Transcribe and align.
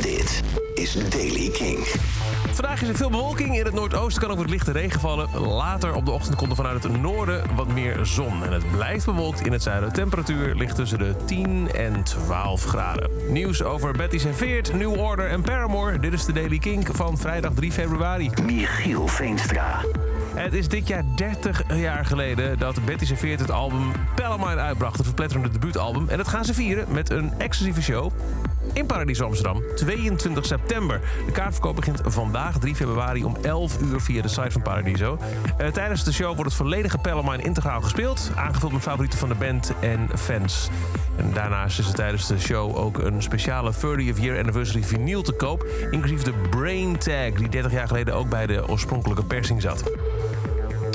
Dit 0.00 0.42
is 0.74 1.08
Daily 1.10 1.50
King. 1.50 1.78
Vandaag 2.50 2.82
is 2.82 2.88
er 2.88 2.94
veel 2.94 3.10
bewolking. 3.10 3.58
In 3.58 3.64
het 3.64 3.74
noordoosten 3.74 4.22
kan 4.22 4.30
ook 4.30 4.36
wat 4.36 4.50
lichte 4.50 4.72
regen 4.72 5.00
vallen. 5.00 5.40
Later 5.40 5.94
op 5.94 6.04
de 6.04 6.10
ochtend 6.10 6.36
komt 6.36 6.50
er 6.50 6.56
vanuit 6.56 6.82
het 6.82 7.00
noorden 7.00 7.54
wat 7.54 7.68
meer 7.68 8.06
zon. 8.06 8.44
En 8.44 8.52
het 8.52 8.70
blijft 8.70 9.04
bewolkt 9.04 9.46
in 9.46 9.52
het 9.52 9.62
zuiden. 9.62 9.88
De 9.88 9.94
temperatuur 9.94 10.54
ligt 10.54 10.76
tussen 10.76 10.98
de 10.98 11.14
10 11.24 11.72
en 11.72 12.02
12 12.02 12.64
graden. 12.64 13.10
Nieuws 13.28 13.62
over 13.62 13.92
Betty 13.92 14.18
Serveert, 14.18 14.74
New 14.74 14.98
Order 14.98 15.30
en 15.30 15.42
Paramore. 15.42 15.98
Dit 15.98 16.12
is 16.12 16.24
de 16.24 16.32
Daily 16.32 16.58
King 16.58 16.88
van 16.92 17.18
vrijdag 17.18 17.52
3 17.54 17.72
februari. 17.72 18.30
Michiel 18.42 19.08
Veenstra. 19.08 19.80
Het 20.34 20.52
is 20.52 20.68
dit 20.68 20.88
jaar 20.88 21.04
30 21.16 21.62
jaar 21.76 22.04
geleden 22.04 22.58
dat 22.58 22.84
Betty 22.84 23.04
Serveert 23.04 23.40
het 23.40 23.50
album 23.50 23.92
Palomine 24.14 24.60
uitbracht. 24.60 24.96
Het 24.96 25.06
verpletterende 25.06 25.48
debuutalbum. 25.48 26.08
En 26.08 26.16
dat 26.16 26.28
gaan 26.28 26.44
ze 26.44 26.54
vieren 26.54 26.86
met 26.90 27.10
een 27.10 27.32
exclusieve 27.38 27.82
show 27.82 28.12
in 28.72 28.86
Paradiso 28.86 29.24
Amsterdam, 29.24 29.62
22 29.74 30.46
september. 30.46 31.00
De 31.26 31.32
kaartverkoop 31.32 31.76
begint 31.76 32.00
vandaag, 32.04 32.58
3 32.58 32.74
februari, 32.74 33.24
om 33.24 33.36
11 33.42 33.80
uur 33.80 34.00
via 34.00 34.22
de 34.22 34.28
site 34.28 34.50
van 34.50 34.62
Paradiso. 34.62 35.18
Uh, 35.60 35.66
tijdens 35.66 36.04
de 36.04 36.12
show 36.12 36.26
wordt 36.26 36.44
het 36.44 36.54
volledige 36.54 36.98
Palomine 36.98 37.42
integraal 37.42 37.80
gespeeld, 37.80 38.30
aangevuld 38.34 38.72
met 38.72 38.82
favorieten 38.82 39.18
van 39.18 39.28
de 39.28 39.34
band 39.34 39.72
en 39.80 40.08
fans. 40.18 40.68
En 41.16 41.32
daarnaast 41.32 41.78
is 41.78 41.88
er 41.88 41.94
tijdens 41.94 42.26
de 42.26 42.40
show 42.40 42.76
ook 42.76 42.98
een 42.98 43.22
speciale 43.22 43.72
30th 43.72 44.20
Year 44.20 44.38
Anniversary 44.38 44.84
vinyl 44.84 45.22
te 45.22 45.32
koop, 45.32 45.66
inclusief 45.90 46.22
de 46.22 46.32
Brain 46.50 46.98
Tag, 46.98 47.32
die 47.32 47.48
30 47.48 47.72
jaar 47.72 47.88
geleden 47.88 48.14
ook 48.14 48.28
bij 48.28 48.46
de 48.46 48.68
oorspronkelijke 48.68 49.24
persing 49.24 49.62
zat. 49.62 49.84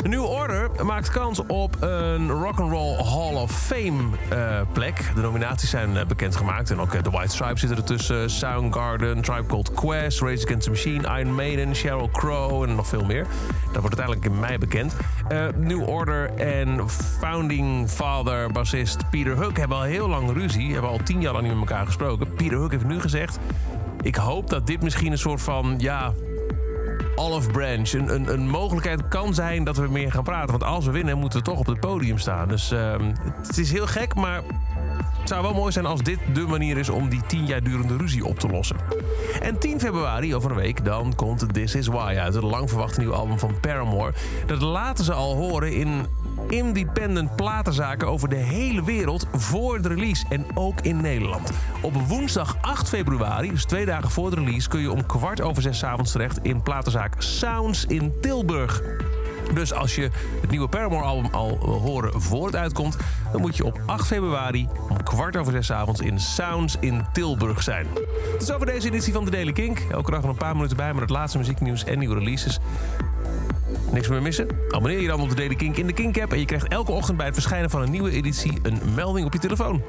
New 0.04 0.24
Order 0.24 0.86
maakt 0.86 1.10
kans 1.10 1.42
op 1.48 1.78
een 1.80 2.30
Rock'n'Roll 2.30 2.96
Hall 2.96 3.36
of 3.36 3.52
Fame 3.52 4.04
uh, 4.34 4.62
plek. 4.74 5.12
De 5.16 5.22
nominaties 5.22 5.70
zijn 5.70 5.96
uh, 5.96 6.06
bekendgemaakt. 6.06 6.72
En 6.72 6.80
ook 6.80 6.94
uh, 6.94 7.02
The 7.02 7.10
White 7.10 7.32
Stripes 7.34 7.60
zitten 7.60 7.78
ertussen. 7.78 8.30
Soundgarden, 8.30 9.22
Tribe 9.22 9.46
Called 9.46 9.74
Quest, 9.74 10.22
Rage 10.22 10.44
Against 10.46 10.64
the 10.64 10.70
Machine, 10.70 11.20
Iron 11.20 11.36
Maiden, 11.36 11.76
Sheryl 11.76 12.10
Crow 12.12 12.64
en 12.64 12.76
nog 12.76 12.88
veel 12.88 13.06
meer. 13.06 13.26
Dat 13.72 13.82
wordt 13.82 14.00
uiteindelijk 14.00 14.26
in 14.26 14.40
mei 14.40 14.58
bekend. 14.58 14.96
New 15.58 15.90
Order 15.90 16.34
en 16.36 16.90
founding 16.90 17.90
father, 17.90 18.52
bassist 18.52 19.10
Peter 19.10 19.36
Hook 19.36 19.58
hebben 19.58 19.78
al 19.78 19.84
heel 19.84 20.08
lang 20.08 20.34
ruzie. 20.34 20.74
Hebben 20.74 20.92
al 20.92 21.00
tien 21.04 21.22
jaar 21.22 21.34
lang 21.34 21.48
niet 21.48 21.60
met 21.60 21.70
elkaar 21.70 21.86
gesproken. 21.86 22.34
Peter 22.34 22.58
Hook 22.58 22.72
heeft 22.72 22.86
nu 22.86 23.00
gezegd... 23.00 23.40
Ik 24.02 24.16
hoop 24.16 24.50
dat 24.50 24.68
dit 24.68 24.82
misschien 24.82 25.12
een 25.12 25.18
soort 25.18 25.42
van... 25.42 25.76
ja, 25.78 26.14
olive 27.20 27.52
branch. 27.52 27.92
Een, 27.92 28.14
een, 28.14 28.34
een, 28.34 28.48
mogelijkheid 28.48 29.08
kan 29.08 29.34
zijn 29.34 29.64
dat 29.64 29.78
we 29.78 29.88
meer 29.88 30.12
gaan 30.12 30.24
praten. 30.24 30.50
Want 30.50 30.64
als 30.64 30.86
we 30.86 30.92
winnen, 30.92 31.18
moeten 31.18 31.40
we 31.40 31.46
toch 31.46 31.60
op 31.60 31.66
het 31.66 31.80
podium 31.80 32.18
staan. 32.18 32.48
Dus 32.48 32.72
uh, 32.72 32.96
het 33.48 33.58
is 33.58 33.72
heel 33.72 33.88
gek, 33.88 34.16
maar 34.16 34.42
het 35.20 35.30
zou 35.30 35.42
wel 35.42 35.54
mooi 35.54 35.72
zijn 35.72 35.86
als 35.86 36.02
dit 36.02 36.20
de 36.34 36.42
manier 36.42 36.78
is 36.78 36.90
om 36.90 37.10
die 37.10 37.22
tien 37.28 37.46
jaar 37.46 37.64
durende 37.64 37.98
ruzie 37.98 38.26
op 38.26 38.40
te 38.40 38.48
lossen. 38.48 38.78
En 39.42 39.60
10 39.60 39.80
februari, 39.80 40.36
over 40.36 40.52
een 40.52 40.58
week, 40.58 40.86
dan 40.86 41.16
komt 41.16 41.54
This 41.54 41.76
Is 41.76 41.88
Why 41.88 42.16
uit. 42.20 42.34
Het 42.34 42.44
lang 42.44 42.70
verwachte 42.70 43.00
nieuwe 43.00 43.16
album 43.16 43.40
van 43.40 43.60
Paramore. 43.60 44.14
Dat 44.46 44.62
laten 44.62 45.06
ze 45.06 45.14
al 45.14 45.36
horen 45.36 45.74
in 45.74 46.06
independent 46.48 47.36
platenzaken 47.36 48.08
over 48.08 48.30
de 48.30 48.36
hele 48.36 48.84
wereld 48.84 49.28
voor 49.32 49.82
de 49.82 49.88
release. 49.88 50.26
En 50.30 50.46
ook 50.54 50.82
in 50.82 51.02
Nederland. 51.02 51.52
Op 51.82 51.94
woensdag 51.94 52.58
8 52.62 52.90
februari, 52.90 53.50
dus 53.50 53.66
twee 53.66 53.86
dagen 53.86 54.12
voor 54.12 54.30
de 54.30 54.36
release... 54.36 54.70
kun 54.70 54.80
je 54.80 54.92
om 54.92 55.06
kwart 55.06 55.42
over 55.42 55.62
zes 55.62 55.84
avonds 55.84 56.12
terecht 56.12 56.40
in 56.42 56.62
platenzaak 56.62 57.14
Sounds 57.18 57.86
in 57.86 58.14
Tilburg. 58.22 58.82
Dus 59.54 59.74
als 59.74 59.96
je 59.96 60.10
het 60.42 60.50
nieuwe 60.50 60.68
Paramore-album 60.68 61.34
al 61.34 61.60
wil 61.62 61.80
horen 61.80 62.22
voor 62.22 62.46
het 62.46 62.56
uitkomt... 62.56 62.98
dan 63.32 63.42
moet 63.42 63.58
je 63.58 63.66
op 63.66 63.80
8 63.86 64.08
februari 64.08 64.68
om 64.90 65.04
kwart 65.04 65.38
over 65.38 65.52
zes 65.52 65.72
avonds 65.72 66.00
in 66.00 66.20
Sounds 66.20 66.76
in 66.80 67.06
Tilburg 67.14 67.64
zijn. 67.64 67.88
Tot 68.38 68.48
zover 68.48 68.66
deze 68.66 68.88
editie 68.88 69.14
van 69.14 69.26
de 69.26 69.32
Daily 69.32 69.52
Kink. 69.52 69.80
Elke 69.92 70.12
dag 70.12 70.24
een 70.24 70.36
paar 70.36 70.56
minuten 70.56 70.78
bij 70.78 70.94
met 70.94 71.02
het 71.02 71.10
laatste 71.10 71.38
muzieknieuws 71.38 71.84
en 71.84 72.00
nieuwe 72.00 72.16
releases. 72.16 72.60
Niks 73.92 74.08
meer 74.08 74.22
missen? 74.22 74.48
Abonneer 74.70 75.02
je 75.02 75.08
dan 75.08 75.22
op 75.22 75.30
de 75.30 75.36
Daily 75.36 75.56
Kink 75.56 75.78
in 75.78 75.88
de 75.88 75.94
Kink-app... 75.94 76.32
en 76.32 76.40
je 76.40 76.46
krijgt 76.46 76.68
elke 76.68 76.92
ochtend 76.92 77.18
bij 77.18 77.26
het 77.26 77.36
verschijnen 77.36 77.70
van 77.70 77.82
een 77.82 77.92
nieuwe 77.92 78.12
editie... 78.12 78.60
een 78.64 78.82
melding 78.96 79.26
op 79.26 79.34
je 79.34 79.40
telefoon. 79.40 79.82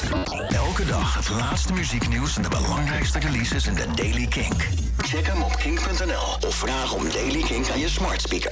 Elke 0.49 0.85
dag 0.87 1.15
het 1.15 1.31
laatste 1.31 1.73
muzieknieuws 1.73 2.37
en 2.37 2.43
de 2.43 2.49
belangrijkste 2.49 3.19
releases 3.19 3.67
in 3.67 3.75
de 3.75 3.87
Daily 3.95 4.27
Kink. 4.27 4.69
Check 4.99 5.27
hem 5.27 5.43
op 5.43 5.57
kink.nl 5.57 6.49
of 6.49 6.55
vraag 6.55 6.95
om 6.95 7.11
Daily 7.13 7.43
Kink 7.43 7.71
aan 7.71 7.79
je 7.79 7.89
smart 7.89 8.21
speaker. 8.21 8.49